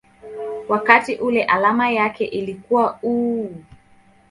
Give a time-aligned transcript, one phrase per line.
[0.69, 3.49] wakati ule alama yake ilikuwa µµ.